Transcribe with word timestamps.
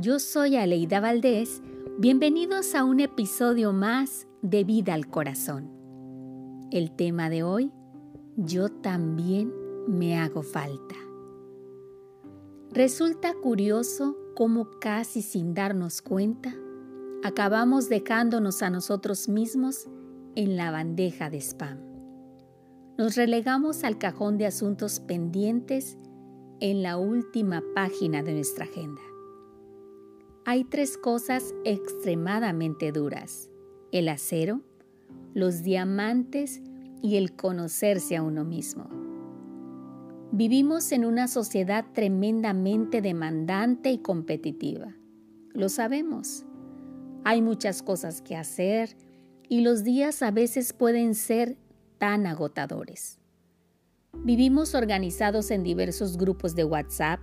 Yo 0.00 0.18
soy 0.18 0.56
Aleida 0.56 0.98
Valdés. 0.98 1.60
Bienvenidos 1.98 2.74
a 2.74 2.84
un 2.84 3.00
episodio 3.00 3.74
más 3.74 4.26
de 4.40 4.64
Vida 4.64 4.94
al 4.94 5.08
Corazón. 5.08 5.70
El 6.70 6.90
tema 6.92 7.28
de 7.28 7.42
hoy, 7.42 7.70
yo 8.34 8.70
también 8.70 9.52
me 9.86 10.16
hago 10.16 10.42
falta. 10.42 10.94
Resulta 12.70 13.34
curioso 13.34 14.16
cómo 14.34 14.70
casi 14.80 15.20
sin 15.20 15.52
darnos 15.52 16.00
cuenta, 16.00 16.54
acabamos 17.22 17.90
dejándonos 17.90 18.62
a 18.62 18.70
nosotros 18.70 19.28
mismos 19.28 19.86
en 20.34 20.56
la 20.56 20.70
bandeja 20.70 21.28
de 21.28 21.42
spam. 21.42 21.78
Nos 22.96 23.16
relegamos 23.16 23.84
al 23.84 23.98
cajón 23.98 24.38
de 24.38 24.46
asuntos 24.46 24.98
pendientes 24.98 25.98
en 26.60 26.82
la 26.82 26.96
última 26.96 27.62
página 27.74 28.22
de 28.22 28.32
nuestra 28.32 28.64
agenda. 28.64 29.02
Hay 30.46 30.64
tres 30.64 30.96
cosas 30.96 31.54
extremadamente 31.64 32.92
duras, 32.92 33.50
el 33.92 34.08
acero, 34.08 34.62
los 35.34 35.62
diamantes 35.62 36.62
y 37.02 37.16
el 37.16 37.36
conocerse 37.36 38.16
a 38.16 38.22
uno 38.22 38.44
mismo. 38.44 38.88
Vivimos 40.32 40.92
en 40.92 41.04
una 41.04 41.28
sociedad 41.28 41.84
tremendamente 41.92 43.02
demandante 43.02 43.90
y 43.90 43.98
competitiva. 43.98 44.96
Lo 45.52 45.68
sabemos. 45.68 46.46
Hay 47.24 47.42
muchas 47.42 47.82
cosas 47.82 48.22
que 48.22 48.34
hacer 48.34 48.96
y 49.46 49.60
los 49.60 49.84
días 49.84 50.22
a 50.22 50.30
veces 50.30 50.72
pueden 50.72 51.14
ser 51.14 51.58
tan 51.98 52.26
agotadores. 52.26 53.18
Vivimos 54.24 54.74
organizados 54.74 55.50
en 55.50 55.64
diversos 55.64 56.16
grupos 56.16 56.54
de 56.54 56.64
WhatsApp, 56.64 57.20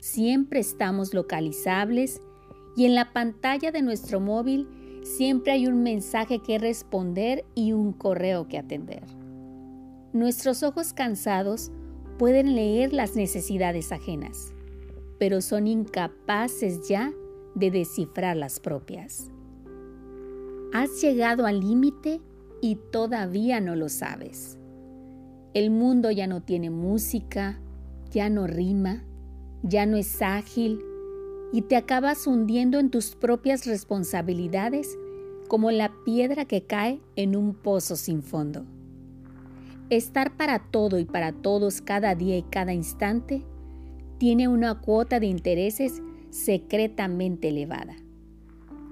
siempre 0.00 0.58
estamos 0.58 1.14
localizables 1.14 2.20
y 2.78 2.84
en 2.84 2.94
la 2.94 3.12
pantalla 3.12 3.72
de 3.72 3.82
nuestro 3.82 4.20
móvil 4.20 4.68
siempre 5.02 5.50
hay 5.50 5.66
un 5.66 5.82
mensaje 5.82 6.38
que 6.38 6.58
responder 6.58 7.44
y 7.56 7.72
un 7.72 7.92
correo 7.92 8.46
que 8.46 8.56
atender. 8.56 9.02
Nuestros 10.12 10.62
ojos 10.62 10.92
cansados 10.92 11.72
pueden 12.20 12.54
leer 12.54 12.92
las 12.92 13.16
necesidades 13.16 13.90
ajenas, 13.90 14.54
pero 15.18 15.40
son 15.40 15.66
incapaces 15.66 16.88
ya 16.88 17.12
de 17.56 17.72
descifrar 17.72 18.36
las 18.36 18.60
propias. 18.60 19.28
Has 20.72 21.02
llegado 21.02 21.46
al 21.46 21.58
límite 21.58 22.20
y 22.62 22.76
todavía 22.92 23.60
no 23.60 23.74
lo 23.74 23.88
sabes. 23.88 24.56
El 25.52 25.72
mundo 25.72 26.12
ya 26.12 26.28
no 26.28 26.44
tiene 26.44 26.70
música, 26.70 27.58
ya 28.12 28.30
no 28.30 28.46
rima, 28.46 29.04
ya 29.64 29.84
no 29.84 29.96
es 29.96 30.22
ágil 30.22 30.80
y 31.52 31.62
te 31.62 31.76
acabas 31.76 32.26
hundiendo 32.26 32.78
en 32.78 32.90
tus 32.90 33.14
propias 33.14 33.66
responsabilidades 33.66 34.98
como 35.48 35.70
la 35.70 35.92
piedra 36.04 36.44
que 36.44 36.62
cae 36.62 37.00
en 37.16 37.34
un 37.34 37.54
pozo 37.54 37.96
sin 37.96 38.22
fondo. 38.22 38.64
Estar 39.90 40.36
para 40.36 40.58
todo 40.58 40.98
y 40.98 41.06
para 41.06 41.32
todos 41.32 41.80
cada 41.80 42.14
día 42.14 42.36
y 42.36 42.42
cada 42.42 42.74
instante 42.74 43.44
tiene 44.18 44.48
una 44.48 44.80
cuota 44.80 45.20
de 45.20 45.26
intereses 45.26 46.02
secretamente 46.30 47.48
elevada. 47.48 47.96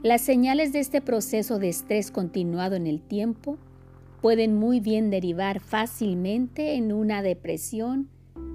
Las 0.03 0.23
señales 0.23 0.73
de 0.73 0.81
este 0.81 1.03
proceso 1.03 1.59
de 1.59 1.69
estrés 1.69 2.11
continuado 2.11 2.77
en 2.77 2.87
el 2.87 3.03
tiempo 3.03 3.59
pueden 4.23 4.57
muy 4.57 4.81
bien 4.81 5.11
derivar 5.11 5.61
fácilmente 5.61 6.75
en 6.75 6.93
una 6.93 7.23
depresión 7.23 8.09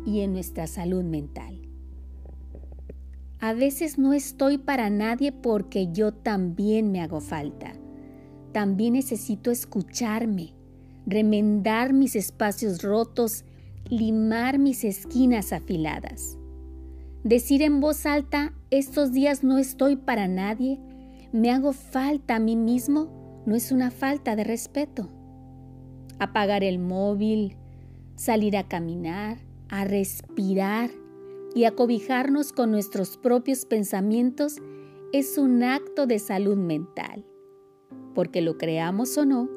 y 0.05 0.22
en 0.22 0.33
nuestra 0.33 0.66
salud 0.66 1.03
mental. 1.03 1.61
A 3.42 3.53
veces 3.53 3.97
no 3.97 4.14
estoy 4.14 4.58
para 4.58 4.89
nadie 4.89 5.31
porque 5.31 5.91
yo 5.91 6.13
también 6.13 6.91
me 6.91 7.02
hago 7.02 7.19
falta. 7.19 7.74
También 8.53 8.94
necesito 8.94 9.52
escucharme, 9.52 10.53
remendar 11.06 11.91
mis 11.91 12.16
espacios 12.16 12.81
rotos, 12.81 13.44
limar 13.90 14.59
mis 14.59 14.84
esquinas 14.84 15.52
afiladas. 15.52 16.38
Decir 17.24 17.62
en 17.62 17.81
voz 17.81 18.06
alta, 18.06 18.53
estos 18.69 19.12
días 19.12 19.44
no 19.44 19.58
estoy 19.58 19.96
para 19.97 20.28
nadie, 20.29 20.79
me 21.34 21.52
hago 21.52 21.73
falta 21.73 22.35
a 22.35 22.40
mí 22.40 22.56
mismo, 22.56 23.44
no 23.46 23.56
es 23.56 23.73
una 23.73 23.91
falta 23.91 24.35
de 24.35 24.44
respeto 24.44 25.09
apagar 26.22 26.63
el 26.63 26.78
móvil, 26.78 27.58
salir 28.16 28.56
a 28.56 28.68
caminar, 28.68 29.40
a 29.69 29.85
respirar 29.85 30.91
y 31.53 31.66
a 31.66 31.72
cobijarnos 31.72 32.53
con 32.53 32.72
nuestros 32.72 33.17
propios 33.17 33.66
pensamientos 33.66 34.57
es 35.13 35.38
un 35.38 35.63
acto 35.63 36.07
de 36.07 36.19
salud 36.19 36.57
mental. 36.57 37.25
Porque 38.16 38.41
lo 38.41 38.57
creamos 38.57 39.17
o 39.17 39.25
no, 39.25 39.50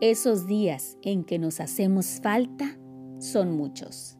esos 0.00 0.46
días 0.46 0.98
en 1.02 1.24
que 1.24 1.38
nos 1.38 1.60
hacemos 1.60 2.20
falta 2.22 2.78
son 3.18 3.52
muchos. 3.52 4.16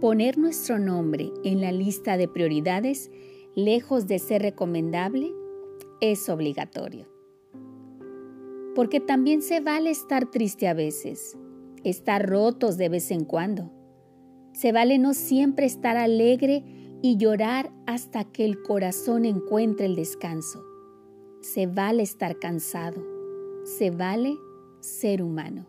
Poner 0.00 0.38
nuestro 0.38 0.78
nombre 0.78 1.30
en 1.44 1.60
la 1.60 1.72
lista 1.72 2.16
de 2.16 2.26
prioridades, 2.26 3.10
lejos 3.54 4.06
de 4.06 4.18
ser 4.18 4.42
recomendable, 4.42 5.32
es 6.00 6.28
obligatorio 6.28 7.06
porque 8.74 9.00
también 9.00 9.42
se 9.42 9.60
vale 9.60 9.90
estar 9.90 10.30
triste 10.30 10.68
a 10.68 10.74
veces, 10.74 11.36
estar 11.84 12.28
rotos 12.28 12.76
de 12.76 12.88
vez 12.88 13.10
en 13.10 13.24
cuando. 13.24 13.70
Se 14.52 14.72
vale 14.72 14.98
no 14.98 15.14
siempre 15.14 15.66
estar 15.66 15.96
alegre 15.96 16.64
y 17.02 17.16
llorar 17.16 17.72
hasta 17.86 18.24
que 18.24 18.44
el 18.44 18.62
corazón 18.62 19.24
encuentre 19.24 19.86
el 19.86 19.96
descanso. 19.96 20.64
Se 21.40 21.66
vale 21.66 22.02
estar 22.02 22.38
cansado. 22.38 23.02
Se 23.64 23.90
vale 23.90 24.36
ser 24.80 25.22
humano. 25.22 25.66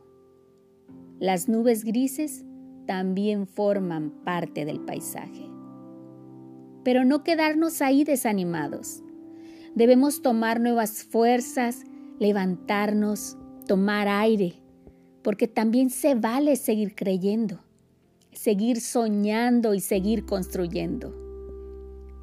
Las 1.19 1.47
nubes 1.47 1.83
grises 1.83 2.43
también 2.85 3.47
forman 3.47 4.11
parte 4.23 4.65
del 4.65 4.79
paisaje. 4.79 5.47
Pero 6.83 7.05
no 7.05 7.23
quedarnos 7.23 7.81
ahí 7.81 8.03
desanimados. 8.03 9.03
Debemos 9.75 10.21
tomar 10.21 10.59
nuevas 10.59 11.03
fuerzas 11.03 11.85
levantarnos, 12.21 13.35
tomar 13.65 14.07
aire, 14.07 14.53
porque 15.23 15.47
también 15.47 15.89
se 15.89 16.13
vale 16.13 16.55
seguir 16.55 16.93
creyendo, 16.93 17.59
seguir 18.33 18.81
soñando 18.81 19.73
y 19.73 19.79
seguir 19.79 20.25
construyendo. 20.25 21.13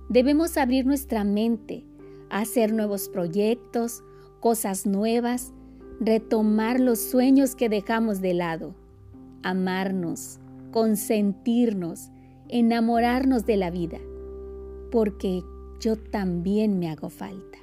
Debemos 0.08 0.56
abrir 0.56 0.86
nuestra 0.86 1.24
mente, 1.24 1.84
hacer 2.30 2.72
nuevos 2.72 3.08
proyectos, 3.08 4.02
cosas 4.41 4.86
nuevas, 4.86 5.52
retomar 6.00 6.80
los 6.80 6.98
sueños 6.98 7.54
que 7.54 7.69
dejamos 7.69 8.20
de 8.20 8.34
lado, 8.34 8.74
amarnos, 9.42 10.38
consentirnos, 10.70 12.10
enamorarnos 12.48 13.44
de 13.44 13.56
la 13.56 13.70
vida, 13.70 13.98
porque 14.90 15.42
yo 15.80 15.96
también 15.96 16.78
me 16.78 16.88
hago 16.88 17.10
falta. 17.10 17.58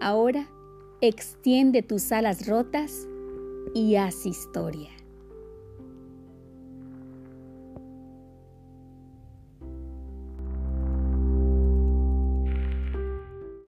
Ahora 0.00 0.48
extiende 1.00 1.82
tus 1.82 2.12
alas 2.12 2.46
rotas 2.46 3.08
y 3.74 3.96
haz 3.96 4.26
historia. 4.26 4.90